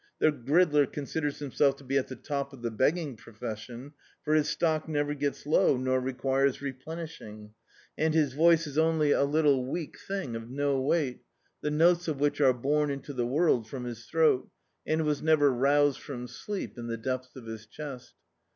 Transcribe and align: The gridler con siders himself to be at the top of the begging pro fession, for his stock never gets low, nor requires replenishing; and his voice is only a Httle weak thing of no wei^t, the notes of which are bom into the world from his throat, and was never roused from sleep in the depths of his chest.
The 0.17 0.31
gridler 0.31 0.91
con 0.91 1.05
siders 1.05 1.37
himself 1.37 1.75
to 1.75 1.83
be 1.83 1.95
at 1.95 2.07
the 2.07 2.15
top 2.15 2.53
of 2.53 2.63
the 2.63 2.71
begging 2.71 3.15
pro 3.17 3.33
fession, 3.33 3.91
for 4.23 4.33
his 4.33 4.49
stock 4.49 4.89
never 4.89 5.13
gets 5.13 5.45
low, 5.45 5.77
nor 5.77 6.01
requires 6.01 6.59
replenishing; 6.59 7.53
and 7.99 8.15
his 8.15 8.33
voice 8.33 8.65
is 8.65 8.79
only 8.79 9.11
a 9.11 9.27
Httle 9.27 9.67
weak 9.67 9.99
thing 9.99 10.35
of 10.35 10.49
no 10.49 10.83
wei^t, 10.83 11.19
the 11.61 11.69
notes 11.69 12.07
of 12.07 12.19
which 12.19 12.41
are 12.41 12.51
bom 12.51 12.89
into 12.89 13.13
the 13.13 13.27
world 13.27 13.69
from 13.69 13.83
his 13.83 14.05
throat, 14.07 14.49
and 14.87 15.05
was 15.05 15.21
never 15.21 15.51
roused 15.53 15.99
from 15.99 16.27
sleep 16.27 16.79
in 16.79 16.87
the 16.87 16.97
depths 16.97 17.35
of 17.35 17.45
his 17.45 17.67
chest. 17.67 18.15